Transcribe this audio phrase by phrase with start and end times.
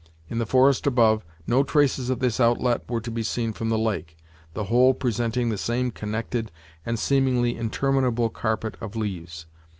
[0.29, 3.77] In the forest above, no traces of this outlet were to be seen from the
[3.77, 4.17] lake,
[4.55, 6.51] the whole presenting the same connected
[6.83, 9.45] and seemingly interminable carpet of leaves.